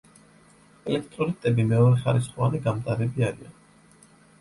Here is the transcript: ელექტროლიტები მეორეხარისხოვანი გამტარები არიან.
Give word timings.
ელექტროლიტები 0.91 1.67
მეორეხარისხოვანი 1.73 2.65
გამტარები 2.67 3.31
არიან. 3.33 3.57